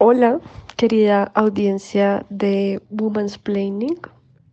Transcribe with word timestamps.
Hola, 0.00 0.38
querida 0.76 1.24
audiencia 1.34 2.24
de 2.30 2.80
Woman's 2.88 3.36
Planning. 3.36 3.98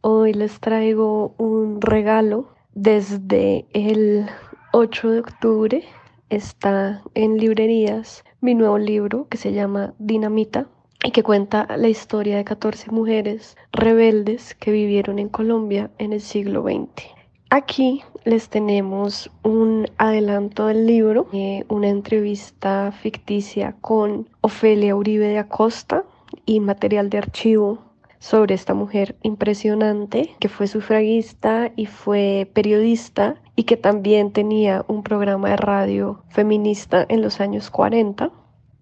Hoy 0.01 0.33
les 0.33 0.59
traigo 0.59 1.35
un 1.37 1.81
regalo 1.81 2.49
desde 2.73 3.67
el 3.71 4.25
8 4.73 5.11
de 5.11 5.19
octubre. 5.19 5.83
Está 6.31 7.03
en 7.13 7.37
librerías 7.37 8.23
mi 8.41 8.55
nuevo 8.55 8.79
libro 8.79 9.27
que 9.29 9.37
se 9.37 9.53
llama 9.53 9.93
Dinamita 9.99 10.65
y 11.03 11.11
que 11.11 11.21
cuenta 11.21 11.67
la 11.77 11.89
historia 11.89 12.37
de 12.37 12.43
14 12.43 12.89
mujeres 12.89 13.55
rebeldes 13.71 14.55
que 14.55 14.71
vivieron 14.71 15.19
en 15.19 15.29
Colombia 15.29 15.91
en 15.99 16.13
el 16.13 16.21
siglo 16.21 16.63
XX. 16.63 17.05
Aquí 17.51 18.01
les 18.25 18.49
tenemos 18.49 19.29
un 19.43 19.87
adelanto 19.97 20.65
del 20.65 20.87
libro, 20.87 21.27
eh, 21.31 21.63
una 21.69 21.89
entrevista 21.89 22.91
ficticia 22.91 23.75
con 23.81 24.27
Ofelia 24.41 24.95
Uribe 24.95 25.27
de 25.27 25.37
Acosta 25.37 26.03
y 26.45 26.59
material 26.59 27.11
de 27.11 27.19
archivo 27.19 27.79
sobre 28.17 28.55
esta 28.55 28.73
mujer 28.73 29.15
impresionante 29.21 30.35
que 30.39 30.49
fue 30.49 30.65
sufragista 30.65 31.71
y 31.75 31.85
fue 31.85 32.49
periodista 32.51 33.35
y 33.55 33.63
que 33.63 33.77
también 33.77 34.31
tenía 34.31 34.83
un 34.87 35.03
programa 35.03 35.49
de 35.49 35.57
radio 35.57 36.23
feminista 36.29 37.05
en 37.07 37.21
los 37.21 37.39
años 37.39 37.69
40. 37.69 38.31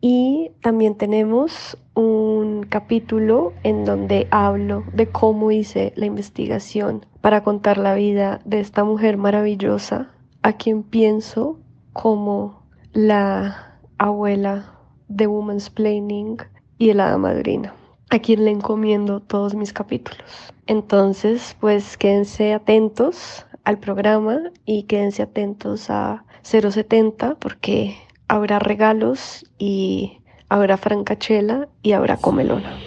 Y 0.06 0.52
también 0.62 0.96
tenemos 0.96 1.78
un 1.94 2.64
capítulo 2.64 3.54
en 3.64 3.86
donde 3.86 4.28
hablo 4.32 4.84
de 4.92 5.08
cómo 5.08 5.50
hice 5.50 5.94
la 5.96 6.06
investigación 6.06 7.06
para 7.22 7.42
contar 7.42 7.78
la 7.78 7.96
vida 7.96 8.42
de 8.44 8.60
esta 8.60 8.84
mujer 8.84 9.16
maravillosa 9.16 10.12
a 10.42 10.58
quien 10.58 10.84
pienso 10.84 11.58
como 11.94 12.66
la 12.92 13.80
abuela 13.98 14.78
de 15.08 15.26
Woman's 15.26 15.70
Planning 15.70 16.36
y 16.78 16.90
el 16.90 17.00
hada 17.00 17.18
madrina, 17.18 17.74
a 18.10 18.20
quien 18.20 18.44
le 18.44 18.52
encomiendo 18.52 19.22
todos 19.22 19.56
mis 19.56 19.72
capítulos. 19.72 20.54
Entonces, 20.68 21.56
pues 21.62 21.96
quédense 21.96 22.54
atentos 22.54 23.46
al 23.64 23.80
programa 23.80 24.52
y 24.66 24.84
quédense 24.84 25.24
atentos 25.24 25.90
a 25.90 26.26
070 26.42 27.36
porque 27.36 27.96
habrá 28.28 28.60
regalos 28.60 29.46
y 29.58 30.20
habrá 30.50 30.78
francachela 30.78 31.68
y 31.82 31.94
habrá 31.94 32.18
comelona. 32.18 32.78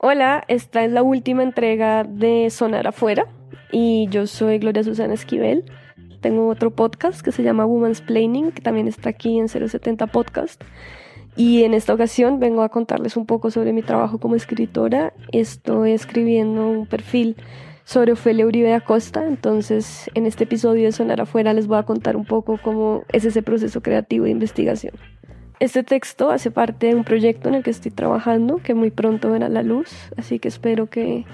Hola, 0.00 0.42
esta 0.48 0.84
es 0.84 0.90
la 0.90 1.02
última 1.02 1.42
entrega 1.42 2.02
de 2.02 2.48
Sonar 2.50 2.86
Afuera 2.86 3.26
y 3.70 4.08
yo 4.08 4.26
soy 4.26 4.58
Gloria 4.58 4.82
Susana 4.82 5.14
Esquivel. 5.14 5.64
Tengo 6.20 6.48
otro 6.48 6.70
podcast 6.70 7.20
que 7.20 7.30
se 7.30 7.42
llama 7.42 7.64
Woman's 7.64 8.00
Planning, 8.00 8.50
que 8.50 8.60
también 8.60 8.88
está 8.88 9.10
aquí 9.10 9.38
en 9.38 9.48
070 9.48 10.08
Podcast. 10.08 10.62
Y 11.36 11.62
en 11.62 11.74
esta 11.74 11.94
ocasión 11.94 12.40
vengo 12.40 12.62
a 12.62 12.68
contarles 12.68 13.16
un 13.16 13.24
poco 13.24 13.52
sobre 13.52 13.72
mi 13.72 13.82
trabajo 13.82 14.18
como 14.18 14.34
escritora. 14.34 15.12
Estoy 15.30 15.92
escribiendo 15.92 16.66
un 16.66 16.86
perfil 16.86 17.36
sobre 17.84 18.12
Ofelia 18.12 18.44
Uribe 18.44 18.74
Acosta, 18.74 19.24
entonces 19.24 20.10
en 20.14 20.26
este 20.26 20.44
episodio 20.44 20.84
de 20.84 20.92
Sonar 20.92 21.20
Afuera 21.20 21.54
les 21.54 21.68
voy 21.68 21.78
a 21.78 21.84
contar 21.84 22.16
un 22.16 22.24
poco 22.24 22.58
cómo 22.62 23.04
es 23.12 23.24
ese 23.24 23.42
proceso 23.42 23.80
creativo 23.80 24.24
de 24.24 24.32
investigación. 24.32 24.94
Este 25.60 25.82
texto 25.82 26.30
hace 26.30 26.50
parte 26.50 26.88
de 26.88 26.94
un 26.96 27.04
proyecto 27.04 27.48
en 27.48 27.54
el 27.54 27.62
que 27.62 27.70
estoy 27.70 27.90
trabajando, 27.90 28.58
que 28.58 28.74
muy 28.74 28.90
pronto 28.90 29.30
verá 29.30 29.48
la 29.48 29.62
luz, 29.62 29.90
así 30.16 30.38
que 30.38 30.48
espero 30.48 30.88
que 30.88 31.24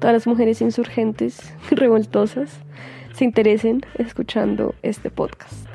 todas 0.00 0.14
las 0.14 0.26
mujeres 0.26 0.60
insurgentes, 0.62 1.54
revoltosas, 1.70 2.60
se 3.20 3.26
interesen 3.26 3.82
escuchando 3.98 4.74
este 4.82 5.10
podcast. 5.10 5.66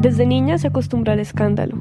Desde 0.00 0.24
niña 0.24 0.56
se 0.56 0.68
acostumbra 0.68 1.12
al 1.12 1.20
escándalo. 1.20 1.76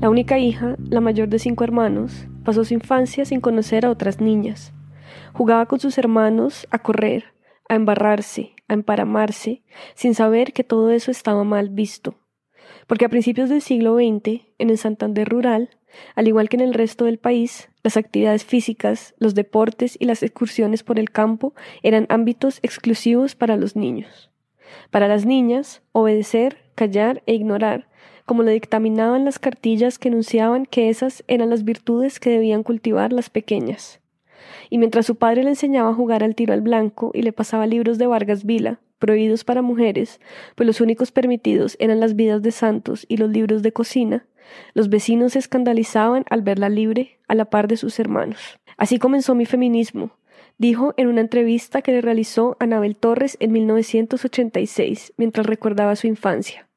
La 0.00 0.10
única 0.10 0.40
hija, 0.40 0.74
la 0.80 1.00
mayor 1.00 1.28
de 1.28 1.38
cinco 1.38 1.62
hermanos, 1.62 2.26
pasó 2.44 2.64
su 2.64 2.74
infancia 2.74 3.24
sin 3.24 3.40
conocer 3.40 3.86
a 3.86 3.90
otras 3.90 4.20
niñas. 4.20 4.72
Jugaba 5.32 5.66
con 5.66 5.78
sus 5.78 5.96
hermanos 5.96 6.66
a 6.72 6.80
correr, 6.80 7.26
a 7.68 7.76
embarrarse, 7.76 8.57
a 8.68 8.74
emparamarse, 8.74 9.62
sin 9.94 10.14
saber 10.14 10.52
que 10.52 10.64
todo 10.64 10.90
eso 10.90 11.10
estaba 11.10 11.44
mal 11.44 11.70
visto. 11.70 12.14
Porque 12.86 13.04
a 13.04 13.08
principios 13.08 13.48
del 13.48 13.62
siglo 13.62 13.96
XX, 13.96 14.42
en 14.58 14.70
el 14.70 14.78
Santander 14.78 15.28
rural, 15.28 15.70
al 16.14 16.28
igual 16.28 16.48
que 16.48 16.56
en 16.56 16.62
el 16.62 16.74
resto 16.74 17.06
del 17.06 17.18
país, 17.18 17.70
las 17.82 17.96
actividades 17.96 18.44
físicas, 18.44 19.14
los 19.18 19.34
deportes 19.34 19.96
y 19.98 20.04
las 20.04 20.22
excursiones 20.22 20.82
por 20.82 20.98
el 20.98 21.10
campo 21.10 21.54
eran 21.82 22.06
ámbitos 22.10 22.60
exclusivos 22.62 23.34
para 23.34 23.56
los 23.56 23.74
niños. 23.74 24.30
Para 24.90 25.08
las 25.08 25.24
niñas, 25.24 25.82
obedecer, 25.92 26.58
callar 26.74 27.22
e 27.26 27.34
ignorar, 27.34 27.88
como 28.26 28.42
lo 28.42 28.50
dictaminaban 28.50 29.24
las 29.24 29.38
cartillas 29.38 29.98
que 29.98 30.08
enunciaban 30.08 30.66
que 30.66 30.90
esas 30.90 31.24
eran 31.26 31.48
las 31.48 31.64
virtudes 31.64 32.20
que 32.20 32.30
debían 32.30 32.62
cultivar 32.62 33.12
las 33.12 33.30
pequeñas 33.30 34.00
y 34.70 34.78
mientras 34.78 35.06
su 35.06 35.16
padre 35.16 35.42
le 35.42 35.50
enseñaba 35.50 35.90
a 35.90 35.94
jugar 35.94 36.22
al 36.22 36.34
tiro 36.34 36.54
al 36.54 36.60
blanco 36.60 37.10
y 37.14 37.22
le 37.22 37.32
pasaba 37.32 37.66
libros 37.66 37.98
de 37.98 38.06
Vargas 38.06 38.44
Vila, 38.44 38.80
prohibidos 38.98 39.44
para 39.44 39.62
mujeres, 39.62 40.20
pues 40.54 40.66
los 40.66 40.80
únicos 40.80 41.12
permitidos 41.12 41.76
eran 41.78 42.00
las 42.00 42.16
vidas 42.16 42.42
de 42.42 42.50
santos 42.50 43.06
y 43.08 43.16
los 43.16 43.30
libros 43.30 43.62
de 43.62 43.72
cocina, 43.72 44.26
los 44.74 44.88
vecinos 44.88 45.32
se 45.32 45.38
escandalizaban 45.38 46.24
al 46.30 46.42
verla 46.42 46.68
libre 46.68 47.18
a 47.28 47.34
la 47.34 47.46
par 47.46 47.68
de 47.68 47.76
sus 47.76 47.98
hermanos. 47.98 48.58
Así 48.76 48.98
comenzó 48.98 49.34
mi 49.34 49.46
feminismo, 49.46 50.12
dijo 50.56 50.94
en 50.96 51.08
una 51.08 51.20
entrevista 51.20 51.82
que 51.82 51.92
le 51.92 52.00
realizó 52.00 52.56
Anabel 52.60 52.96
Torres 52.96 53.36
en 53.40 53.52
1986, 53.52 55.14
mientras 55.16 55.46
recordaba 55.46 55.96
su 55.96 56.06
infancia. 56.06 56.67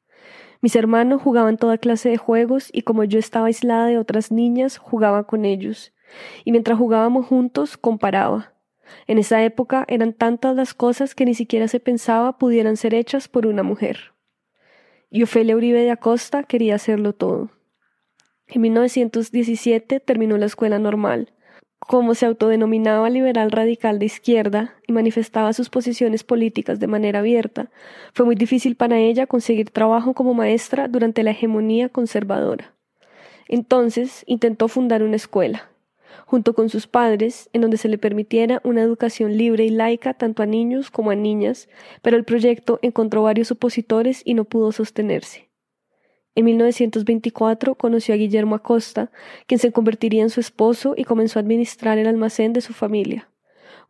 Mis 0.62 0.76
hermanos 0.76 1.20
jugaban 1.20 1.58
toda 1.58 1.76
clase 1.76 2.08
de 2.08 2.16
juegos 2.16 2.70
y 2.72 2.82
como 2.82 3.04
yo 3.04 3.18
estaba 3.18 3.46
aislada 3.46 3.86
de 3.86 3.98
otras 3.98 4.30
niñas, 4.32 4.78
jugaba 4.78 5.24
con 5.26 5.44
ellos 5.44 5.92
y 6.44 6.52
mientras 6.52 6.78
jugábamos 6.78 7.26
juntos 7.26 7.76
comparaba. 7.76 8.52
En 9.06 9.18
esa 9.18 9.42
época 9.42 9.84
eran 9.88 10.12
tantas 10.12 10.54
las 10.54 10.74
cosas 10.74 11.14
que 11.14 11.24
ni 11.24 11.34
siquiera 11.34 11.68
se 11.68 11.80
pensaba 11.80 12.38
pudieran 12.38 12.76
ser 12.76 12.94
hechas 12.94 13.28
por 13.28 13.46
una 13.46 13.62
mujer. 13.62 14.12
Y 15.10 15.22
Ofelia 15.22 15.56
Uribe 15.56 15.80
de 15.80 15.90
Acosta 15.90 16.44
quería 16.44 16.74
hacerlo 16.74 17.12
todo. 17.12 17.50
En 18.46 18.60
1917 18.62 20.00
terminó 20.00 20.36
la 20.36 20.46
escuela 20.46 20.78
normal. 20.78 21.32
Como 21.86 22.14
se 22.14 22.26
autodenominaba 22.26 23.10
liberal 23.10 23.50
radical 23.50 23.98
de 23.98 24.06
izquierda 24.06 24.74
y 24.86 24.92
manifestaba 24.92 25.52
sus 25.52 25.68
posiciones 25.68 26.22
políticas 26.22 26.78
de 26.78 26.86
manera 26.86 27.18
abierta, 27.18 27.70
fue 28.14 28.24
muy 28.24 28.36
difícil 28.36 28.76
para 28.76 28.98
ella 28.98 29.26
conseguir 29.26 29.70
trabajo 29.70 30.14
como 30.14 30.32
maestra 30.32 30.86
durante 30.86 31.24
la 31.24 31.32
hegemonía 31.32 31.88
conservadora. 31.88 32.72
Entonces 33.48 34.22
intentó 34.26 34.68
fundar 34.68 35.02
una 35.02 35.16
escuela, 35.16 35.70
junto 36.24 36.54
con 36.54 36.68
sus 36.68 36.86
padres, 36.86 37.50
en 37.52 37.62
donde 37.62 37.76
se 37.76 37.88
le 37.88 37.98
permitiera 37.98 38.60
una 38.64 38.80
educación 38.80 39.36
libre 39.36 39.64
y 39.64 39.70
laica 39.70 40.14
tanto 40.14 40.44
a 40.44 40.46
niños 40.46 40.90
como 40.90 41.10
a 41.10 41.16
niñas, 41.16 41.68
pero 42.00 42.16
el 42.16 42.24
proyecto 42.24 42.78
encontró 42.82 43.24
varios 43.24 43.50
opositores 43.50 44.22
y 44.24 44.34
no 44.34 44.44
pudo 44.44 44.70
sostenerse. 44.70 45.51
En 46.34 46.46
1924 46.46 47.74
conoció 47.74 48.14
a 48.14 48.16
Guillermo 48.16 48.54
Acosta, 48.54 49.10
quien 49.46 49.58
se 49.58 49.70
convertiría 49.70 50.22
en 50.22 50.30
su 50.30 50.40
esposo 50.40 50.94
y 50.96 51.04
comenzó 51.04 51.38
a 51.38 51.42
administrar 51.42 51.98
el 51.98 52.06
almacén 52.06 52.54
de 52.54 52.62
su 52.62 52.72
familia. 52.72 53.28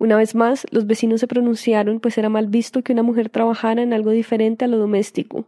Una 0.00 0.16
vez 0.16 0.34
más, 0.34 0.66
los 0.72 0.88
vecinos 0.88 1.20
se 1.20 1.28
pronunciaron, 1.28 2.00
pues 2.00 2.18
era 2.18 2.28
mal 2.28 2.48
visto 2.48 2.82
que 2.82 2.92
una 2.92 3.04
mujer 3.04 3.28
trabajara 3.28 3.82
en 3.82 3.92
algo 3.92 4.10
diferente 4.10 4.64
a 4.64 4.68
lo 4.68 4.78
doméstico. 4.78 5.46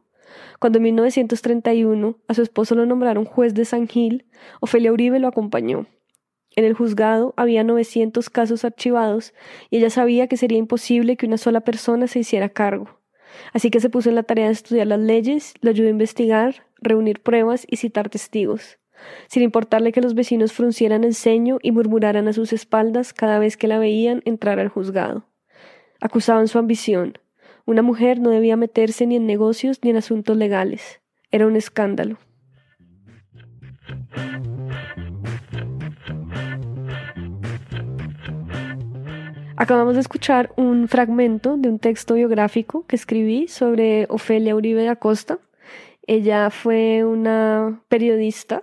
Cuando 0.61 0.79
en 0.79 0.85
1931 0.85 2.17
a 2.29 2.35
su 2.35 2.43
esposo 2.43 2.77
lo 2.77 2.87
nombraron 2.87 3.25
juez 3.25 3.55
de 3.55 3.65
San 3.65 3.89
Gil, 3.89 4.27
Ofelia 4.61 4.93
Uribe 4.93 5.19
lo 5.19 5.27
acompañó. 5.27 5.87
En 6.55 6.65
el 6.65 6.75
juzgado 6.75 7.35
había 7.37 7.65
900 7.65 8.31
casos 8.31 8.65
archivados 8.65 9.35
y 9.71 9.79
ella 9.79 9.91
sabía 9.91 10.29
que 10.29 10.37
sería 10.37 10.59
imposible 10.59 11.17
que 11.17 11.27
una 11.27 11.39
sola 11.39 11.63
persona 11.63 12.07
se 12.07 12.21
hiciera 12.21 12.49
cargo. 12.49 13.01
Así 13.53 13.71
que 13.71 13.81
se 13.81 13.91
puso 13.91 14.09
en 14.09 14.15
la 14.15 14.23
tarea 14.23 14.47
de 14.47 14.53
estudiar 14.53 14.87
las 14.87 15.01
leyes, 15.01 15.55
lo 15.61 15.71
ayudó 15.71 15.89
a 15.89 15.91
investigar, 15.91 16.65
reunir 16.85 17.21
pruebas 17.21 17.67
y 17.69 17.77
citar 17.77 18.09
testigos, 18.09 18.79
sin 19.27 19.43
importarle 19.43 19.93
que 19.93 20.01
los 20.01 20.15
vecinos 20.15 20.53
fruncieran 20.53 21.05
el 21.05 21.15
ceño 21.15 21.59
y 21.63 21.73
murmuraran 21.73 22.29
a 22.29 22.33
sus 22.33 22.53
espaldas 22.53 23.13
cada 23.13 23.39
vez 23.39 23.57
que 23.57 23.69
la 23.69 23.79
veían 23.79 24.23
entrar 24.25 24.61
al 24.61 24.69
juzgado. 24.69 25.27
Acusaban 26.01 26.49
su 26.49 26.59
ambición. 26.59 27.19
Una 27.67 27.83
mujer 27.83 28.21
no 28.21 28.31
debía 28.31 28.57
meterse 28.57 29.07
ni 29.07 29.17
en 29.17 29.27
negocios 29.27 29.81
ni 29.83 29.91
en 29.91 29.97
asuntos 29.97 30.37
legales. 30.37 31.01
Era 31.31 31.47
un 31.47 31.57
escándalo. 31.57 32.19
Acabamos 39.57 39.95
de 39.95 40.01
escuchar 40.01 40.53
un 40.57 40.89
fragmento 40.89 41.57
de 41.57 41.69
un 41.69 41.79
texto 41.79 42.15
biográfico 42.15 42.85
que 42.87 42.97
escribí 42.97 43.47
sobre 43.47 44.07
Ofelia 44.11 44.57
Uribe 44.57 44.83
da 44.83 44.97
Costa, 44.97 45.39
ella 46.07 46.51
fue 46.51 47.05
una 47.05 47.83
periodista 47.89 48.63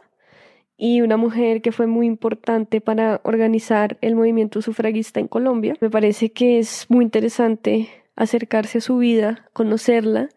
y 0.77 1.01
una 1.01 1.17
mujer 1.17 1.61
que 1.61 1.71
fue 1.71 1.87
muy 1.87 2.07
importante 2.07 2.81
para 2.81 3.21
organizar 3.23 3.97
el 4.01 4.15
movimiento 4.15 4.61
sufragista 4.61 5.19
en 5.19 5.27
Colombia. 5.27 5.75
Me 5.79 5.89
parece 5.89 6.31
que 6.31 6.59
es 6.59 6.87
muy 6.89 7.05
interesante 7.05 7.89
acercarse 8.15 8.79
a 8.79 8.81
su 8.81 8.97
vida, 8.97 9.49
conocerla 9.53 10.29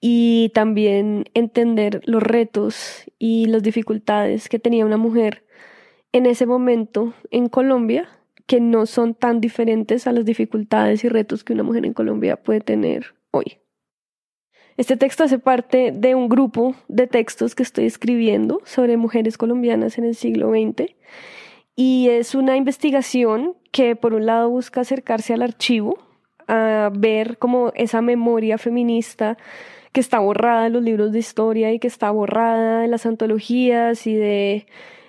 y 0.00 0.50
también 0.54 1.24
entender 1.34 2.00
los 2.04 2.22
retos 2.22 3.04
y 3.18 3.46
las 3.46 3.62
dificultades 3.62 4.48
que 4.48 4.58
tenía 4.58 4.86
una 4.86 4.98
mujer 4.98 5.44
en 6.12 6.26
ese 6.26 6.46
momento 6.46 7.14
en 7.30 7.48
Colombia 7.48 8.08
que 8.46 8.60
no 8.60 8.86
son 8.86 9.14
tan 9.14 9.40
diferentes 9.40 10.06
a 10.06 10.12
las 10.12 10.24
dificultades 10.24 11.04
y 11.04 11.08
retos 11.08 11.44
que 11.44 11.52
una 11.52 11.62
mujer 11.62 11.84
en 11.84 11.92
Colombia 11.92 12.36
puede 12.36 12.60
tener 12.60 13.14
hoy. 13.30 13.58
Este 14.76 14.98
texto 14.98 15.24
hace 15.24 15.38
parte 15.38 15.90
de 15.90 16.14
un 16.14 16.28
grupo 16.28 16.74
de 16.88 17.06
textos 17.06 17.54
que 17.54 17.62
estoy 17.62 17.86
escribiendo 17.86 18.60
sobre 18.64 18.98
mujeres 18.98 19.38
colombianas 19.38 19.96
en 19.96 20.04
el 20.04 20.14
siglo 20.14 20.50
XX 20.50 20.94
y 21.74 22.08
es 22.10 22.34
una 22.34 22.56
investigación 22.56 23.54
que 23.72 23.96
por 23.96 24.12
un 24.12 24.26
lado 24.26 24.50
busca 24.50 24.82
acercarse 24.82 25.32
al 25.32 25.40
archivo, 25.40 25.98
a 26.46 26.90
ver 26.92 27.38
cómo 27.38 27.72
esa 27.74 28.02
memoria 28.02 28.58
feminista 28.58 29.38
que 29.92 30.00
está 30.00 30.18
borrada 30.18 30.66
en 30.66 30.74
los 30.74 30.82
libros 30.82 31.10
de 31.10 31.20
historia 31.20 31.72
y 31.72 31.78
que 31.78 31.88
está 31.88 32.10
borrada 32.10 32.84
en 32.84 32.90
las 32.90 33.06
antologías 33.06 34.06
y 34.06 34.14
de 34.14 34.66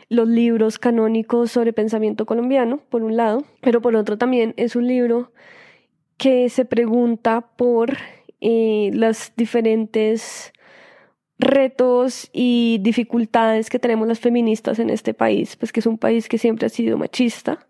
los 0.07 0.29
libros 0.29 0.79
canónicos 0.79 1.51
sobre 1.51 1.73
pensamiento 1.73 2.25
colombiano, 2.25 2.79
por 2.89 3.03
un 3.03 3.17
lado, 3.17 3.43
pero 3.59 3.81
por 3.81 3.97
otro 3.97 4.17
también 4.17 4.53
es 4.55 4.77
un 4.77 4.87
libro 4.87 5.33
que 6.15 6.47
se 6.47 6.63
pregunta 6.63 7.41
por 7.57 7.97
eh, 8.41 8.91
los 8.93 9.33
diferentes 9.35 10.53
retos 11.39 12.29
y 12.33 12.79
dificultades 12.81 13.69
que 13.69 13.79
tenemos 13.79 14.07
las 14.07 14.19
feministas 14.19 14.79
en 14.79 14.89
este 14.89 15.13
país, 15.13 15.55
pues 15.55 15.71
que 15.71 15.79
es 15.79 15.85
un 15.85 15.97
país 15.97 16.27
que 16.27 16.37
siempre 16.37 16.65
ha 16.65 16.69
sido 16.69 16.97
machista, 16.97 17.67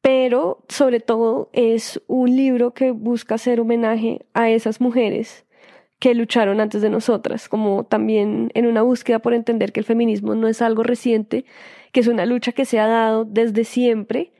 pero 0.00 0.64
sobre 0.68 1.00
todo 1.00 1.50
es 1.52 2.02
un 2.06 2.34
libro 2.34 2.72
que 2.72 2.90
busca 2.90 3.36
hacer 3.36 3.60
homenaje 3.60 4.26
a 4.34 4.50
esas 4.50 4.80
mujeres 4.80 5.44
que 5.98 6.14
lucharon 6.14 6.60
antes 6.60 6.80
de 6.80 6.90
nosotras, 6.90 7.48
como 7.48 7.84
también 7.84 8.50
en 8.54 8.66
una 8.66 8.82
búsqueda 8.82 9.18
por 9.18 9.34
entender 9.34 9.72
que 9.72 9.80
el 9.80 9.86
feminismo 9.86 10.34
no 10.34 10.46
es 10.46 10.62
algo 10.62 10.84
reciente, 10.84 11.44
que 11.92 12.00
es 12.00 12.06
una 12.06 12.26
lucha 12.26 12.52
que 12.52 12.64
se 12.64 12.78
ha 12.78 12.86
dado 12.86 13.24
desde 13.24 13.64
siempre 13.64 14.32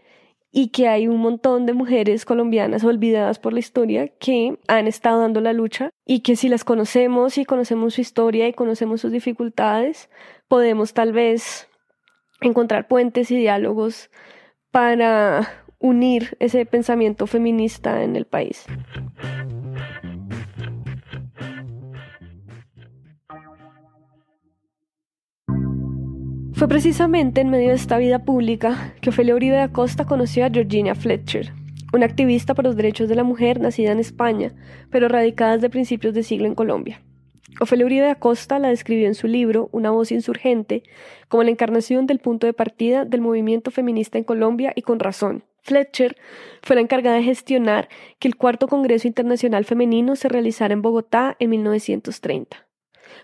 y 0.51 0.69
que 0.69 0.89
hay 0.89 1.09
un 1.09 1.19
montón 1.19 1.67
de 1.67 1.75
mujeres 1.75 2.25
colombianas 2.25 2.85
olvidadas 2.85 3.39
por 3.39 3.53
la 3.53 3.59
historia 3.59 4.09
que 4.09 4.59
han 4.67 4.87
estado 4.87 5.21
dando 5.21 5.41
la 5.41 5.53
lucha 5.53 5.91
y 6.07 6.21
que 6.21 6.37
si 6.37 6.49
las 6.49 6.65
conocemos 6.65 7.39
y 7.39 7.45
conocemos 7.45 7.95
su 7.95 8.01
historia 8.01 8.49
y 8.49 8.55
conocemos 8.55 9.01
sus 9.01 9.13
dificultades, 9.13 10.09
podemos 10.49 10.95
tal 10.95 11.13
vez 11.13 11.69
encontrar 12.41 12.89
puentes 12.89 13.31
y 13.31 13.37
diálogos 13.37 14.11
para 14.71 15.65
unir 15.79 16.37
ese 16.41 16.65
pensamiento 16.67 17.27
feminista 17.27 18.03
en 18.03 18.17
el 18.17 18.25
país. 18.25 18.67
Fue 26.59 26.67
precisamente 26.67 27.41
en 27.41 27.51
medio 27.51 27.69
de 27.69 27.77
esta 27.77 27.99
vida 27.99 28.25
pública 28.25 28.93
que 29.01 29.11
Ofelia 29.11 29.37
Uribe 29.37 29.55
de 29.55 29.63
Acosta 29.63 30.07
conoció 30.07 30.45
a 30.45 30.51
Georgina 30.51 30.97
Fletcher, 30.97 31.53
una 31.93 32.05
activista 32.05 32.53
por 32.53 32.65
los 32.65 32.75
derechos 32.75 33.09
de 33.09 33.15
la 33.15 33.23
mujer 33.23 33.61
nacida 33.61 33.93
en 33.93 34.01
España, 34.01 34.53
pero 34.91 35.07
radicada 35.07 35.55
desde 35.55 35.71
principios 35.71 36.15
de 36.15 36.25
siglo 36.25 36.49
en 36.49 36.57
Colombia. 36.57 37.01
Ofelia 37.61 37.87
Uribe 37.87 38.07
de 38.07 38.11
Acosta 38.11 38.59
la 38.59 38.71
describió 38.71 39.07
en 39.07 39.15
su 39.15 39.29
libro 39.29 39.69
Una 39.71 39.93
voz 39.93 40.11
insurgente 40.11 40.83
como 41.29 41.45
la 41.45 41.51
encarnación 41.51 42.09
del 42.09 42.19
punto 42.19 42.49
de 42.49 42.55
partida 42.55 43.05
del 43.05 43.21
movimiento 43.21 43.71
feminista 43.71 44.19
en 44.19 44.25
Colombia 44.25 44.73
y 44.75 44.83
con 44.83 44.99
razón. 44.99 45.45
Fletcher 45.63 46.17
fue 46.63 46.75
la 46.75 46.83
encargada 46.83 47.19
de 47.19 47.23
gestionar 47.23 47.89
que 48.19 48.27
el 48.27 48.35
cuarto 48.35 48.67
Congreso 48.67 49.07
Internacional 49.07 49.65
Femenino 49.65 50.17
se 50.17 50.29
realizara 50.29 50.75
en 50.75 50.83
Bogotá 50.83 51.37
en 51.39 51.51
1930. 51.51 52.68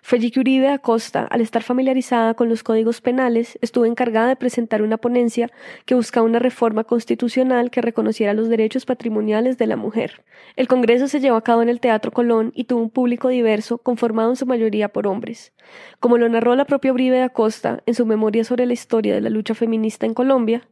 Felipe 0.03 0.41
Uribe 0.41 0.69
Acosta, 0.69 1.27
al 1.31 1.41
estar 1.41 1.63
familiarizada 1.63 2.35
con 2.35 2.49
los 2.49 2.63
códigos 2.63 3.01
penales, 3.01 3.59
estuvo 3.61 3.85
encargada 3.85 4.29
de 4.29 4.37
presentar 4.37 4.83
una 4.83 4.97
ponencia 4.97 5.51
que 5.87 5.95
buscaba 5.95 6.27
una 6.27 6.39
reforma 6.39 6.85
constitucional 6.85 7.71
que 7.71 7.81
reconociera 7.81 8.35
los 8.35 8.49
derechos 8.49 8.87
patrimoniales 8.87 9.59
de 9.59 9.67
la 9.67 9.77
mujer. 9.77 10.25
El 10.57 10.69
Congreso 10.69 11.09
se 11.09 11.21
llevó 11.21 11.37
a 11.37 11.45
cabo 11.45 11.63
en 11.63 11.69
el 11.69 11.81
Teatro 11.81 12.13
Colón 12.13 12.53
y 12.55 12.65
tuvo 12.65 12.83
un 12.83 12.91
público 12.91 13.29
diverso, 13.29 13.79
conformado 13.79 14.31
en 14.31 14.37
su 14.37 14.47
mayoría 14.47 14.89
por 14.89 15.07
hombres. 15.07 15.53
Como 16.01 16.19
lo 16.19 16.29
narró 16.29 16.55
la 16.55 16.65
propia 16.65 16.93
Uribe 16.93 17.23
Acosta 17.23 17.83
en 17.87 17.95
su 17.95 18.07
memoria 18.07 18.45
sobre 18.45 18.67
la 18.67 18.73
historia 18.73 19.15
de 19.15 19.21
la 19.21 19.31
lucha 19.31 19.55
feminista 19.55 20.07
en 20.07 20.15
Colombia, 20.15 20.69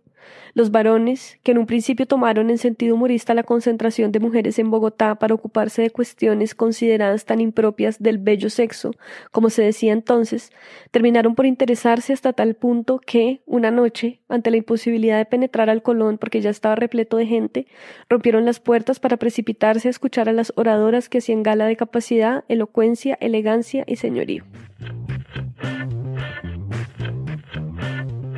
los 0.55 0.71
varones, 0.71 1.39
que 1.43 1.53
en 1.53 1.59
un 1.59 1.67
principio 1.67 2.07
tomaron 2.07 2.51
en 2.51 2.59
sentido 2.59 2.95
humorista 2.95 3.35
la 3.35 3.43
concentración 3.43 4.13
de 4.13 4.21
mujeres 4.21 4.59
en 4.59 4.71
Bogotá 4.71 5.15
para 5.15 5.35
ocuparse 5.35 5.83
de 5.83 5.91
cuestiones 5.91 6.55
consideradas 6.55 7.25
tan 7.25 7.41
impropias 7.41 8.03
del 8.03 8.19
bello 8.19 8.51
sexo, 8.51 8.93
como 9.31 9.51
se 9.51 9.63
decía 9.63 9.93
entonces, 9.93 10.53
terminaron 10.91 11.35
por 11.35 11.47
interesarse 11.47 12.13
hasta 12.13 12.33
tal 12.33 12.55
punto 12.55 12.99
que, 12.99 13.43
una 13.47 13.71
noche, 13.71 14.21
ante 14.29 14.51
la 14.51 14.59
imposibilidad 14.59 15.19
de 15.19 15.27
penetrar 15.27 15.71
al 15.71 15.83
Colón 15.83 16.19
porque 16.19 16.41
ya 16.41 16.51
estaba 16.51 16.75
repleto 16.75 17.17
de 17.17 17.27
gente, 17.27 17.67
rompieron 18.09 18.45
las 18.45 18.61
puertas 18.61 19.01
para 19.01 19.17
precipitarse 19.17 19.89
a 19.89 19.91
escuchar 19.91 20.29
a 20.29 20.33
las 20.33 20.53
oradoras 20.57 21.09
que 21.09 21.19
hacían 21.19 21.43
gala 21.43 21.67
de 21.67 21.77
capacidad, 21.77 22.45
elocuencia, 22.49 23.17
elegancia 23.21 23.85
y 23.87 23.97
señorío. 23.97 24.45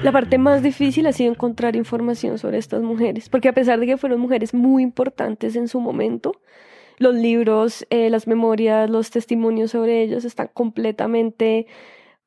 La 0.04 0.12
parte 0.12 0.36
más 0.36 0.62
difícil 0.62 1.06
ha 1.06 1.14
sido 1.14 1.32
encontrar 1.32 1.76
información 1.76 2.36
sobre 2.36 2.58
estas 2.58 2.82
mujeres, 2.82 3.30
porque 3.30 3.48
a 3.48 3.54
pesar 3.54 3.80
de 3.80 3.86
que 3.86 3.96
fueron 3.96 4.20
mujeres 4.20 4.52
muy 4.52 4.82
importantes 4.82 5.56
en 5.56 5.66
su 5.66 5.80
momento, 5.80 6.32
los 6.98 7.14
libros, 7.14 7.86
eh, 7.88 8.10
las 8.10 8.26
memorias, 8.26 8.90
los 8.90 9.08
testimonios 9.08 9.70
sobre 9.70 10.02
ellos 10.02 10.26
están 10.26 10.50
completamente 10.52 11.66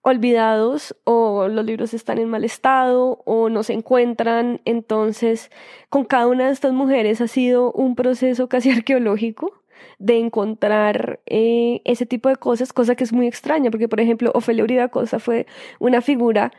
olvidados 0.02 0.96
o 1.04 1.50
los 1.50 1.64
libros 1.64 1.94
están 1.94 2.18
en 2.18 2.30
mal 2.30 2.44
estado 2.46 3.22
o 3.26 3.48
no 3.48 3.62
se 3.62 3.74
encuentran. 3.74 4.60
Entonces, 4.66 5.52
con 5.90 6.04
cada 6.04 6.26
una 6.26 6.48
de 6.48 6.54
estas 6.54 6.74
mujeres 6.74 7.22
ha 7.22 7.28
sido 7.28 7.72
un 7.74 7.94
proceso 7.94 8.50
casi 8.50 8.72
arqueológico 8.72 9.54
de 10.00 10.18
encontrar 10.18 11.20
eh, 11.28 11.82
ese 11.86 12.08
tipo 12.08 12.28
de 12.28 12.38
cosas, 12.38 12.74
cosa 12.74 12.96
que 12.96 13.04
es 13.04 13.14
muy 13.14 13.28
extraña, 13.28 13.70
porque 13.70 13.88
por 13.88 14.00
ejemplo, 14.00 14.32
Ofelia 14.34 14.64
Uribe 14.64 14.82
Acosta 14.82 15.20
fue 15.20 15.46
una 15.78 16.02
figura 16.02 16.52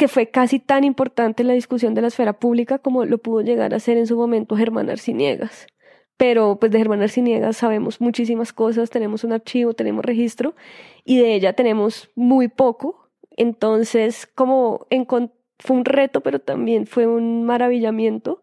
que 0.00 0.08
fue 0.08 0.30
casi 0.30 0.60
tan 0.60 0.84
importante 0.84 1.42
en 1.42 1.48
la 1.48 1.52
discusión 1.52 1.92
de 1.92 2.00
la 2.00 2.08
esfera 2.08 2.32
pública 2.32 2.78
como 2.78 3.04
lo 3.04 3.18
pudo 3.18 3.42
llegar 3.42 3.74
a 3.74 3.80
ser 3.80 3.98
en 3.98 4.06
su 4.06 4.16
momento 4.16 4.56
Germán 4.56 4.88
Arciniegas. 4.88 5.66
Pero 6.16 6.56
pues 6.58 6.72
de 6.72 6.78
Germán 6.78 7.02
Arciniegas 7.02 7.58
sabemos 7.58 8.00
muchísimas 8.00 8.54
cosas, 8.54 8.88
tenemos 8.88 9.24
un 9.24 9.34
archivo, 9.34 9.74
tenemos 9.74 10.02
registro 10.02 10.54
y 11.04 11.18
de 11.18 11.34
ella 11.34 11.52
tenemos 11.52 12.08
muy 12.14 12.48
poco. 12.48 13.10
Entonces, 13.36 14.26
como 14.26 14.86
fue 15.58 15.76
un 15.76 15.84
reto, 15.84 16.22
pero 16.22 16.38
también 16.38 16.86
fue 16.86 17.06
un 17.06 17.44
maravillamiento 17.44 18.42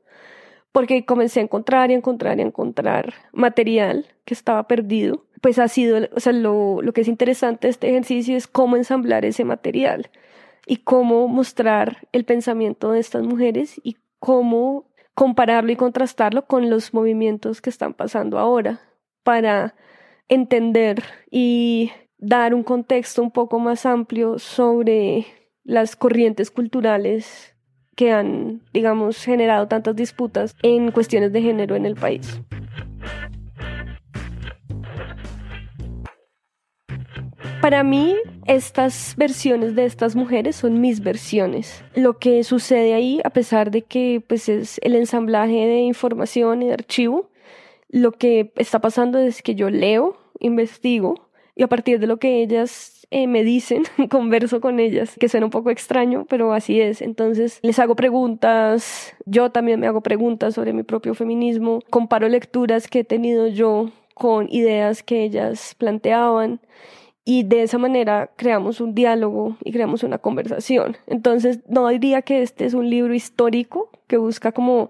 porque 0.71 1.05
comencé 1.05 1.39
a 1.39 1.43
encontrar 1.43 1.89
y 1.89 1.95
a 1.95 1.97
encontrar 1.97 2.37
y 2.37 2.43
encontrar 2.43 3.15
material 3.31 4.05
que 4.25 4.35
estaba 4.35 4.67
perdido. 4.67 5.25
Pues 5.41 5.57
ha 5.57 5.67
sido, 5.69 6.07
o 6.15 6.19
sea, 6.19 6.33
lo, 6.33 6.83
lo 6.83 6.93
que 6.93 7.01
es 7.01 7.07
interesante 7.07 7.65
de 7.65 7.71
este 7.71 7.89
ejercicio 7.89 8.37
es 8.37 8.45
cómo 8.45 8.77
ensamblar 8.77 9.25
ese 9.25 9.43
material 9.43 10.11
y 10.67 10.77
cómo 10.77 11.27
mostrar 11.27 12.07
el 12.11 12.25
pensamiento 12.25 12.91
de 12.91 12.99
estas 12.99 13.23
mujeres 13.23 13.79
y 13.83 13.95
cómo 14.19 14.85
compararlo 15.15 15.71
y 15.71 15.77
contrastarlo 15.77 16.45
con 16.45 16.69
los 16.69 16.93
movimientos 16.93 17.61
que 17.61 17.69
están 17.69 17.93
pasando 17.93 18.37
ahora 18.37 18.81
para 19.23 19.73
entender 20.27 21.03
y 21.31 21.91
dar 22.17 22.53
un 22.53 22.63
contexto 22.63 23.23
un 23.23 23.31
poco 23.31 23.59
más 23.59 23.85
amplio 23.85 24.39
sobre 24.39 25.25
las 25.63 25.95
corrientes 25.95 26.51
culturales 26.51 27.55
que 27.95 28.11
han, 28.11 28.61
digamos, 28.73 29.23
generado 29.23 29.67
tantas 29.67 29.95
disputas 29.95 30.55
en 30.61 30.91
cuestiones 30.91 31.31
de 31.31 31.41
género 31.41 31.75
en 31.75 31.85
el 31.85 31.95
país. 31.95 32.39
Para 37.61 37.83
mí, 37.83 38.15
estas 38.45 39.15
versiones 39.17 39.75
de 39.75 39.85
estas 39.85 40.15
mujeres 40.15 40.55
son 40.55 40.79
mis 40.79 41.01
versiones. 41.01 41.83
Lo 41.95 42.17
que 42.17 42.43
sucede 42.43 42.93
ahí, 42.93 43.19
a 43.23 43.29
pesar 43.31 43.71
de 43.71 43.81
que 43.81 44.23
pues, 44.25 44.47
es 44.47 44.79
el 44.83 44.95
ensamblaje 44.95 45.65
de 45.65 45.79
información 45.79 46.61
y 46.61 46.67
de 46.67 46.73
archivo, 46.73 47.29
lo 47.89 48.11
que 48.11 48.53
está 48.55 48.79
pasando 48.79 49.17
es 49.17 49.41
que 49.41 49.55
yo 49.55 49.69
leo, 49.69 50.17
investigo, 50.39 51.29
y 51.55 51.63
a 51.63 51.67
partir 51.67 51.99
de 51.99 52.07
lo 52.07 52.17
que 52.17 52.41
ellas 52.43 53.07
eh, 53.09 53.25
me 53.25 53.43
dicen, 53.43 53.83
converso 54.09 54.61
con 54.61 54.79
ellas, 54.79 55.15
que 55.19 55.27
suena 55.27 55.47
un 55.47 55.51
poco 55.51 55.71
extraño, 55.71 56.25
pero 56.29 56.53
así 56.53 56.79
es. 56.79 57.01
Entonces 57.01 57.59
les 57.63 57.79
hago 57.79 57.95
preguntas, 57.95 59.15
yo 59.25 59.49
también 59.49 59.79
me 59.79 59.87
hago 59.87 60.01
preguntas 60.01 60.53
sobre 60.53 60.73
mi 60.73 60.83
propio 60.83 61.15
feminismo, 61.15 61.79
comparo 61.89 62.29
lecturas 62.29 62.87
que 62.87 62.99
he 62.99 63.03
tenido 63.03 63.47
yo 63.47 63.89
con 64.13 64.47
ideas 64.49 65.03
que 65.03 65.23
ellas 65.23 65.75
planteaban 65.77 66.59
y 67.29 67.43
de 67.43 67.63
esa 67.63 67.77
manera 67.77 68.31
creamos 68.37 68.79
un 68.79 68.95
diálogo 68.95 69.57
y 69.61 69.73
creamos 69.73 70.03
una 70.03 70.17
conversación. 70.17 70.95
Entonces, 71.07 71.59
no 71.67 71.85
diría 71.89 72.21
que 72.21 72.41
este 72.41 72.63
es 72.63 72.73
un 72.73 72.89
libro 72.89 73.13
histórico 73.13 73.89
que 74.07 74.15
busca 74.15 74.53
como 74.53 74.89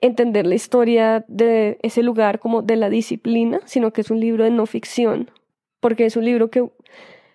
entender 0.00 0.48
la 0.48 0.56
historia 0.56 1.24
de 1.28 1.78
ese 1.82 2.02
lugar 2.02 2.40
como 2.40 2.62
de 2.62 2.74
la 2.74 2.90
disciplina, 2.90 3.60
sino 3.66 3.92
que 3.92 4.00
es 4.00 4.10
un 4.10 4.18
libro 4.18 4.42
de 4.42 4.50
no 4.50 4.66
ficción, 4.66 5.30
porque 5.78 6.06
es 6.06 6.16
un 6.16 6.24
libro 6.24 6.50
que 6.50 6.68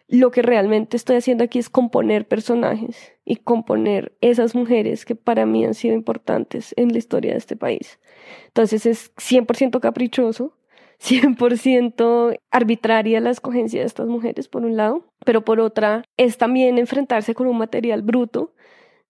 lo 0.09 0.31
que 0.31 0.41
realmente 0.41 0.97
estoy 0.97 1.15
haciendo 1.15 1.45
aquí 1.45 1.57
es 1.57 1.69
componer 1.69 2.27
personajes 2.27 3.13
y 3.23 3.37
componer 3.37 4.17
esas 4.19 4.53
mujeres 4.53 5.05
que 5.05 5.15
para 5.15 5.45
mí 5.45 5.63
han 5.63 5.75
sido 5.75 5.95
importantes 5.95 6.73
en 6.75 6.91
la 6.91 6.97
historia 6.97 7.31
de 7.31 7.37
este 7.37 7.55
país. 7.55 7.99
Entonces 8.47 8.85
es 8.85 9.15
100% 9.15 9.79
caprichoso, 9.79 10.57
100% 10.99 12.37
arbitraria 12.51 13.19
la 13.19 13.29
escogencia 13.29 13.81
de 13.81 13.85
estas 13.85 14.07
mujeres, 14.07 14.47
por 14.47 14.63
un 14.63 14.77
lado, 14.77 15.05
pero 15.25 15.43
por 15.43 15.59
otra 15.59 16.03
es 16.17 16.37
también 16.37 16.77
enfrentarse 16.77 17.33
con 17.33 17.47
un 17.47 17.57
material 17.57 18.01
bruto 18.01 18.53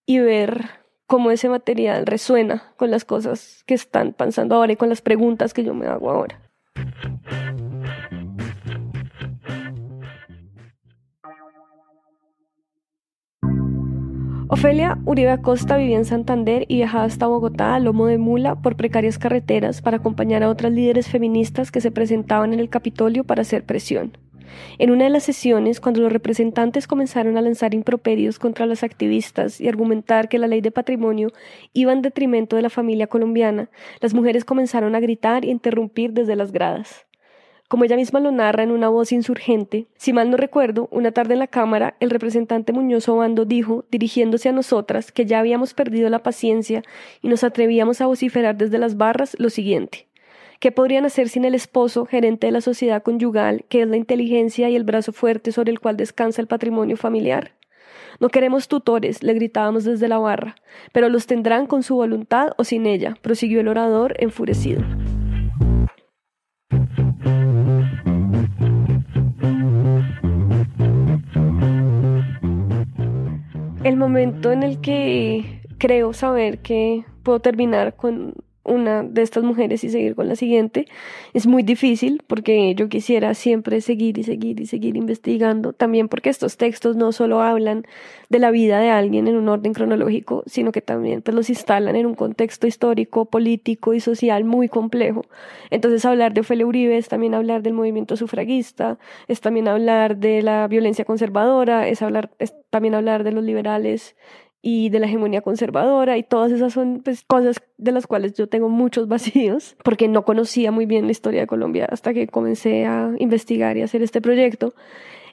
y 0.05 0.19
ver 0.19 0.85
cómo 1.07 1.31
ese 1.31 1.49
material 1.49 2.05
resuena 2.05 2.73
con 2.77 2.91
las 2.91 3.05
cosas 3.05 3.63
que 3.65 3.73
están 3.73 4.13
pasando 4.13 4.55
ahora 4.55 4.73
y 4.73 4.75
con 4.75 4.89
las 4.89 5.01
preguntas 5.01 5.53
que 5.53 5.63
yo 5.63 5.73
me 5.73 5.87
hago 5.87 6.09
ahora. 6.09 6.41
Ofelia 14.47 14.99
Uribe 15.05 15.31
Acosta 15.31 15.75
vivía 15.75 15.97
en 15.97 16.05
Santander 16.05 16.65
y 16.67 16.75
viajaba 16.75 17.05
hasta 17.05 17.25
Bogotá 17.25 17.73
a 17.73 17.79
lomo 17.79 18.05
de 18.05 18.19
mula 18.19 18.53
por 18.61 18.75
precarias 18.75 19.17
carreteras 19.17 19.81
para 19.81 19.97
acompañar 19.97 20.43
a 20.43 20.49
otras 20.49 20.71
líderes 20.71 21.07
feministas 21.09 21.71
que 21.71 21.81
se 21.81 21.89
presentaban 21.89 22.53
en 22.53 22.59
el 22.59 22.69
Capitolio 22.69 23.23
para 23.23 23.41
hacer 23.41 23.65
presión. 23.65 24.15
En 24.77 24.91
una 24.91 25.05
de 25.05 25.09
las 25.09 25.23
sesiones, 25.23 25.79
cuando 25.79 26.01
los 26.01 26.13
representantes 26.13 26.85
comenzaron 26.85 27.37
a 27.37 27.41
lanzar 27.41 27.73
improperios 27.73 28.37
contra 28.37 28.67
las 28.67 28.83
activistas 28.83 29.59
y 29.59 29.67
argumentar 29.67 30.29
que 30.29 30.37
la 30.37 30.47
ley 30.47 30.61
de 30.61 30.69
patrimonio 30.69 31.31
iba 31.73 31.91
en 31.91 32.03
detrimento 32.03 32.55
de 32.55 32.61
la 32.61 32.69
familia 32.69 33.07
colombiana, 33.07 33.71
las 33.99 34.13
mujeres 34.13 34.45
comenzaron 34.45 34.93
a 34.93 34.99
gritar 34.99 35.43
y 35.43 35.49
interrumpir 35.49 36.13
desde 36.13 36.35
las 36.35 36.51
gradas. 36.51 37.04
Como 37.67 37.83
ella 37.83 37.95
misma 37.95 38.19
lo 38.19 38.29
narra 38.31 38.61
en 38.61 38.69
una 38.69 38.89
voz 38.89 39.11
insurgente, 39.11 39.87
si 39.97 40.13
mal 40.13 40.29
no 40.29 40.37
recuerdo, 40.37 40.87
una 40.91 41.11
tarde 41.11 41.33
en 41.33 41.39
la 41.39 41.47
Cámara, 41.47 41.95
el 41.99 42.11
representante 42.11 42.73
Muñoz 42.73 43.09
Obando 43.09 43.43
dijo, 43.43 43.85
dirigiéndose 43.89 44.49
a 44.49 44.51
nosotras, 44.51 45.11
que 45.11 45.25
ya 45.25 45.39
habíamos 45.39 45.73
perdido 45.73 46.07
la 46.11 46.21
paciencia 46.21 46.83
y 47.23 47.27
nos 47.27 47.43
atrevíamos 47.43 48.01
a 48.01 48.05
vociferar 48.05 48.55
desde 48.55 48.77
las 48.77 48.97
barras 48.97 49.35
lo 49.39 49.49
siguiente. 49.49 50.07
¿Qué 50.59 50.71
podrían 50.71 51.05
hacer 51.05 51.27
sin 51.27 51.43
el 51.43 51.55
esposo, 51.55 52.05
gerente 52.05 52.45
de 52.47 52.51
la 52.51 52.61
sociedad 52.61 53.01
conyugal, 53.01 53.65
que 53.67 53.81
es 53.81 53.87
la 53.87 53.97
inteligencia 53.97 54.69
y 54.69 54.75
el 54.75 54.83
brazo 54.83 55.11
fuerte 55.11 55.51
sobre 55.51 55.71
el 55.71 55.79
cual 55.79 55.97
descansa 55.97 56.41
el 56.41 56.47
patrimonio 56.47 56.97
familiar? 56.97 57.53
No 58.19 58.29
queremos 58.29 58.67
tutores, 58.67 59.23
le 59.23 59.33
gritábamos 59.33 59.83
desde 59.85 60.07
la 60.07 60.19
barra, 60.19 60.55
pero 60.93 61.09
los 61.09 61.25
tendrán 61.25 61.65
con 61.65 61.81
su 61.81 61.95
voluntad 61.95 62.49
o 62.57 62.63
sin 62.63 62.85
ella, 62.85 63.17
prosiguió 63.23 63.59
el 63.59 63.67
orador 63.67 64.15
enfurecido. 64.19 64.83
El 73.85 73.97
momento 73.97 74.51
en 74.51 74.63
el 74.63 74.81
que 74.81 75.61
creo 75.77 76.11
saber 76.11 76.57
que 76.63 77.05
puedo 77.21 77.39
terminar 77.39 77.95
con 77.95 78.33
una 78.65 79.03
de 79.03 79.21
estas 79.21 79.43
mujeres 79.43 79.83
y 79.83 79.89
seguir 79.89 80.15
con 80.15 80.27
la 80.27 80.35
siguiente. 80.35 80.87
Es 81.33 81.47
muy 81.47 81.63
difícil 81.63 82.23
porque 82.27 82.75
yo 82.75 82.89
quisiera 82.89 83.33
siempre 83.33 83.79
seguir 83.81 84.17
y 84.17 84.23
seguir 84.23 84.59
y 84.59 84.65
seguir 84.65 84.97
investigando, 84.97 85.73
también 85.73 86.09
porque 86.09 86.29
estos 86.29 86.57
textos 86.57 86.95
no 86.95 87.11
solo 87.11 87.41
hablan 87.41 87.85
de 88.29 88.39
la 88.39 88.51
vida 88.51 88.79
de 88.79 88.89
alguien 88.89 89.27
en 89.27 89.37
un 89.37 89.47
orden 89.49 89.73
cronológico, 89.73 90.43
sino 90.47 90.71
que 90.71 90.81
también 90.81 91.21
pues, 91.21 91.35
los 91.35 91.49
instalan 91.49 91.95
en 91.95 92.05
un 92.05 92.15
contexto 92.15 92.67
histórico, 92.67 93.25
político 93.25 93.93
y 93.93 93.99
social 93.99 94.43
muy 94.43 94.67
complejo. 94.67 95.21
Entonces 95.69 96.03
hablar 96.05 96.33
de 96.33 96.41
Ofelia 96.41 96.65
Uribe 96.65 96.97
es 96.97 97.07
también 97.07 97.35
hablar 97.35 97.61
del 97.61 97.73
movimiento 97.73 98.17
sufragista, 98.17 98.97
es 99.27 99.41
también 99.41 99.67
hablar 99.67 100.17
de 100.17 100.41
la 100.41 100.67
violencia 100.67 101.05
conservadora, 101.05 101.87
es, 101.87 102.01
hablar, 102.01 102.31
es 102.39 102.55
también 102.69 102.95
hablar 102.95 103.23
de 103.23 103.31
los 103.31 103.43
liberales 103.43 104.15
y 104.67 104.89
de 104.89 104.97
la 104.99 105.05
hegemonía 105.05 105.41
conservadora 105.41 106.17
y 106.17 106.23
todas 106.23 106.51
esas 106.51 106.73
son 106.73 107.01
pues, 107.05 107.23
cosas 107.27 107.61
de 107.77 107.91
las 107.91 108.07
cuales 108.07 108.33
yo 108.33 108.49
tengo 108.49 108.67
muchos 108.67 109.07
vacíos 109.15 109.77
porque 109.83 110.07
no 110.07 110.25
conocía 110.25 110.71
muy 110.71 110.87
bien 110.87 111.05
la 111.05 111.11
historia 111.11 111.41
de 111.41 111.47
Colombia 111.47 111.87
hasta 111.87 112.15
que 112.15 112.27
comencé 112.27 112.83
a 112.87 113.11
investigar 113.19 113.77
y 113.77 113.83
hacer 113.83 114.01
este 114.01 114.21
proyecto. 114.21 114.73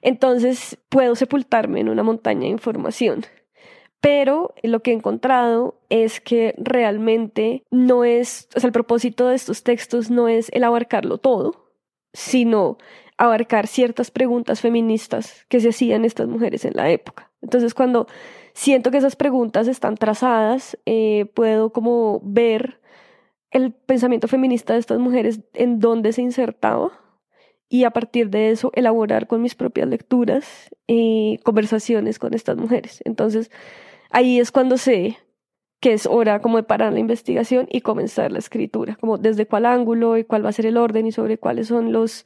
Entonces 0.03 0.77
puedo 0.91 1.15
sepultarme 1.15 1.81
en 1.81 1.89
una 1.89 2.03
montaña 2.03 2.43
de 2.43 2.49
información. 2.49 3.25
Pero 4.03 4.53
lo 4.63 4.81
que 4.81 4.91
he 4.91 4.95
encontrado 4.95 5.81
es 5.89 6.21
que 6.21 6.55
realmente 6.59 7.65
no 7.71 8.05
es, 8.05 8.49
el 8.63 8.73
propósito 8.73 9.29
de 9.29 9.37
estos 9.37 9.63
textos 9.63 10.11
no 10.11 10.29
es 10.29 10.51
el 10.53 10.63
abarcarlo 10.63 11.17
todo, 11.17 11.71
sino 12.13 12.77
abarcar 13.17 13.67
ciertas 13.67 14.11
preguntas 14.11 14.61
feministas 14.61 15.47
que 15.49 15.61
se 15.61 15.71
hacían 15.71 16.05
estas 16.05 16.29
mujeres 16.29 16.67
en 16.67 16.75
la 16.75 16.91
época. 16.91 17.32
Entonces, 17.43 17.75
cuando 17.75 18.07
siento 18.55 18.91
que 18.91 18.99
esas 18.99 19.17
preguntas 19.17 19.69
están 19.69 19.97
trazadas, 19.97 20.79
eh, 20.87 21.27
puedo 21.35 21.73
como 21.73 22.21
ver 22.25 22.81
el 23.51 23.73
pensamiento 23.73 24.29
feminista 24.29 24.73
de 24.73 24.79
estas 24.79 24.99
mujeres 24.99 25.41
en 25.53 25.79
dónde 25.79 26.13
se 26.13 26.23
insertaba 26.23 26.93
y 27.69 27.85
a 27.85 27.91
partir 27.91 28.31
de 28.31 28.51
eso 28.51 28.71
elaborar 28.75 29.27
con 29.27 29.43
mis 29.43 29.55
propias 29.55 29.89
lecturas 29.89 30.71
y 30.87 31.39
conversaciones 31.43 32.19
con 32.19 32.35
estas 32.35 32.57
mujeres. 32.57 33.01
Entonces, 33.05 33.51
ahí 34.11 34.39
es 34.39 34.53
cuando 34.53 34.79
sé 34.79 35.19
que 35.81 35.93
es 35.93 36.07
hora 36.07 36.41
como 36.41 36.59
de 36.59 36.63
parar 36.63 36.93
la 36.93 37.01
investigación 37.01 37.67
y 37.71 37.81
comenzar 37.81 38.31
la 38.31 38.39
escritura, 38.39 38.97
como 39.01 39.19
desde 39.19 39.47
cuál 39.47 39.67
ángulo 39.67 40.17
y 40.17 40.25
cuál 40.25 40.45
va 40.45 40.51
a 40.51 40.53
ser 40.53 40.67
el 40.67 40.77
orden 40.77 41.07
y 41.07 41.13
sobre 41.13 41.39
cuáles 41.39 41.67
son 41.67 41.93
los 41.93 42.25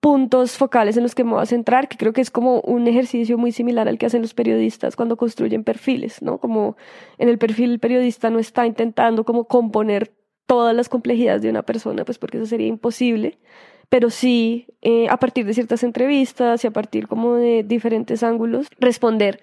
puntos 0.00 0.56
focales 0.56 0.96
en 0.96 1.02
los 1.02 1.14
que 1.14 1.24
me 1.24 1.32
voy 1.32 1.42
a 1.42 1.46
centrar, 1.46 1.86
que 1.88 1.98
creo 1.98 2.12
que 2.12 2.22
es 2.22 2.30
como 2.30 2.60
un 2.60 2.88
ejercicio 2.88 3.36
muy 3.36 3.52
similar 3.52 3.86
al 3.86 3.98
que 3.98 4.06
hacen 4.06 4.22
los 4.22 4.34
periodistas 4.34 4.96
cuando 4.96 5.16
construyen 5.16 5.62
perfiles, 5.62 6.22
¿no? 6.22 6.38
Como 6.38 6.76
en 7.18 7.28
el 7.28 7.38
perfil 7.38 7.72
el 7.72 7.78
periodista 7.78 8.30
no 8.30 8.38
está 8.38 8.66
intentando 8.66 9.24
como 9.24 9.44
componer 9.44 10.12
todas 10.46 10.74
las 10.74 10.88
complejidades 10.88 11.42
de 11.42 11.50
una 11.50 11.62
persona, 11.62 12.04
pues 12.04 12.18
porque 12.18 12.38
eso 12.38 12.46
sería 12.46 12.66
imposible, 12.66 13.38
pero 13.90 14.08
sí 14.08 14.66
eh, 14.80 15.08
a 15.08 15.18
partir 15.18 15.44
de 15.44 15.54
ciertas 15.54 15.82
entrevistas 15.82 16.64
y 16.64 16.66
a 16.66 16.70
partir 16.70 17.06
como 17.06 17.34
de 17.34 17.62
diferentes 17.62 18.22
ángulos 18.22 18.68
responder 18.78 19.40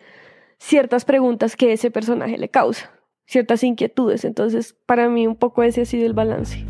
ciertas 0.57 1.05
preguntas 1.05 1.55
que 1.55 1.71
ese 1.71 1.91
personaje 1.91 2.37
le 2.37 2.49
causa, 2.49 2.91
ciertas 3.25 3.63
inquietudes. 3.63 4.25
Entonces, 4.25 4.75
para 4.87 5.07
mí 5.07 5.27
un 5.27 5.35
poco 5.35 5.61
ese 5.61 5.81
ha 5.81 5.85
sido 5.85 6.07
el 6.07 6.13
balance. 6.13 6.65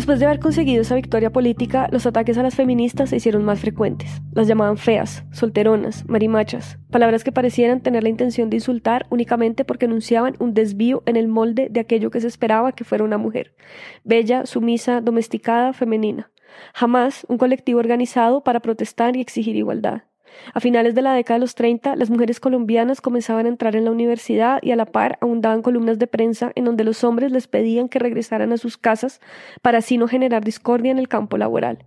Después 0.00 0.18
de 0.18 0.24
haber 0.24 0.40
conseguido 0.40 0.80
esa 0.80 0.94
victoria 0.94 1.28
política, 1.28 1.86
los 1.92 2.06
ataques 2.06 2.38
a 2.38 2.42
las 2.42 2.54
feministas 2.54 3.10
se 3.10 3.16
hicieron 3.16 3.44
más 3.44 3.60
frecuentes. 3.60 4.22
Las 4.32 4.48
llamaban 4.48 4.78
feas, 4.78 5.24
solteronas, 5.30 6.08
marimachas, 6.08 6.78
palabras 6.90 7.22
que 7.22 7.32
parecieran 7.32 7.82
tener 7.82 8.02
la 8.02 8.08
intención 8.08 8.48
de 8.48 8.56
insultar 8.56 9.04
únicamente 9.10 9.62
porque 9.66 9.84
anunciaban 9.84 10.36
un 10.38 10.54
desvío 10.54 11.02
en 11.04 11.16
el 11.16 11.28
molde 11.28 11.68
de 11.70 11.80
aquello 11.80 12.10
que 12.10 12.22
se 12.22 12.28
esperaba 12.28 12.72
que 12.72 12.84
fuera 12.84 13.04
una 13.04 13.18
mujer, 13.18 13.54
bella, 14.02 14.46
sumisa, 14.46 15.02
domesticada, 15.02 15.74
femenina. 15.74 16.30
Jamás 16.72 17.26
un 17.28 17.36
colectivo 17.36 17.78
organizado 17.78 18.42
para 18.42 18.60
protestar 18.60 19.18
y 19.18 19.20
exigir 19.20 19.54
igualdad. 19.54 20.04
A 20.54 20.60
finales 20.60 20.94
de 20.94 21.02
la 21.02 21.14
década 21.14 21.38
de 21.38 21.40
los 21.40 21.54
30, 21.54 21.96
las 21.96 22.10
mujeres 22.10 22.40
colombianas 22.40 23.00
comenzaban 23.00 23.46
a 23.46 23.48
entrar 23.48 23.76
en 23.76 23.84
la 23.84 23.90
universidad 23.90 24.58
y 24.62 24.72
a 24.72 24.76
la 24.76 24.86
par 24.86 25.18
abundaban 25.20 25.62
columnas 25.62 25.98
de 25.98 26.06
prensa 26.06 26.52
en 26.54 26.64
donde 26.64 26.84
los 26.84 27.04
hombres 27.04 27.32
les 27.32 27.46
pedían 27.46 27.88
que 27.88 27.98
regresaran 27.98 28.52
a 28.52 28.56
sus 28.56 28.76
casas 28.76 29.20
para 29.62 29.78
así 29.78 29.98
no 29.98 30.08
generar 30.08 30.44
discordia 30.44 30.90
en 30.90 30.98
el 30.98 31.08
campo 31.08 31.36
laboral. 31.36 31.84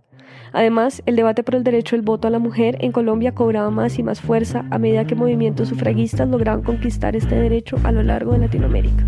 Además, 0.52 1.02
el 1.06 1.16
debate 1.16 1.42
por 1.42 1.56
el 1.56 1.64
derecho 1.64 1.96
al 1.96 2.02
voto 2.02 2.28
a 2.28 2.30
la 2.30 2.38
mujer 2.38 2.76
en 2.80 2.92
Colombia 2.92 3.32
cobraba 3.32 3.70
más 3.70 3.98
y 3.98 4.02
más 4.02 4.20
fuerza 4.20 4.64
a 4.70 4.78
medida 4.78 5.04
que 5.04 5.16
movimientos 5.16 5.68
sufragistas 5.68 6.28
lograban 6.28 6.62
conquistar 6.62 7.16
este 7.16 7.34
derecho 7.34 7.76
a 7.82 7.90
lo 7.90 8.02
largo 8.02 8.32
de 8.32 8.38
Latinoamérica. 8.38 9.04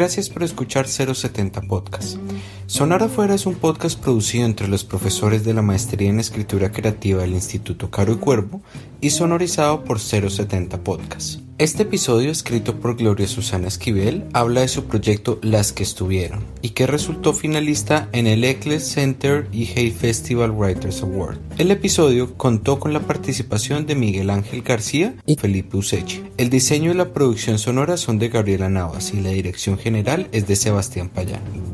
Gracias 0.00 0.30
por 0.30 0.42
escuchar 0.42 0.88
070 0.88 1.60
Podcast. 1.60 2.16
Sonar 2.64 3.02
afuera 3.02 3.34
es 3.34 3.44
un 3.44 3.54
podcast 3.54 4.00
producido 4.00 4.46
entre 4.46 4.66
los 4.66 4.82
profesores 4.82 5.44
de 5.44 5.52
la 5.52 5.60
Maestría 5.60 6.08
en 6.08 6.18
Escritura 6.18 6.72
Creativa 6.72 7.20
del 7.20 7.34
Instituto 7.34 7.90
Caro 7.90 8.14
y 8.14 8.16
Cuervo 8.16 8.62
y 9.02 9.10
sonorizado 9.10 9.84
por 9.84 10.00
070 10.00 10.82
Podcast. 10.82 11.49
Este 11.60 11.82
episodio, 11.82 12.30
escrito 12.30 12.80
por 12.80 12.96
Gloria 12.96 13.28
Susana 13.28 13.68
Esquivel, 13.68 14.24
habla 14.32 14.62
de 14.62 14.68
su 14.68 14.86
proyecto 14.86 15.38
Las 15.42 15.74
que 15.74 15.82
estuvieron 15.82 16.42
y 16.62 16.70
que 16.70 16.86
resultó 16.86 17.34
finalista 17.34 18.08
en 18.12 18.26
el 18.26 18.44
Eccles 18.44 18.90
Center 18.90 19.46
y 19.52 19.68
Hay 19.76 19.90
Festival 19.90 20.52
Writers 20.52 21.02
Award. 21.02 21.36
El 21.58 21.70
episodio 21.70 22.32
contó 22.38 22.80
con 22.80 22.94
la 22.94 23.00
participación 23.00 23.84
de 23.84 23.94
Miguel 23.94 24.30
Ángel 24.30 24.62
García 24.62 25.16
y 25.26 25.36
Felipe 25.36 25.76
Usechi. 25.76 26.24
El 26.38 26.48
diseño 26.48 26.92
y 26.92 26.94
la 26.94 27.12
producción 27.12 27.58
sonora 27.58 27.98
son 27.98 28.18
de 28.18 28.30
Gabriela 28.30 28.70
Navas 28.70 29.12
y 29.12 29.20
la 29.20 29.28
dirección 29.28 29.76
general 29.76 30.28
es 30.32 30.46
de 30.46 30.56
Sebastián 30.56 31.10
Payán. 31.10 31.69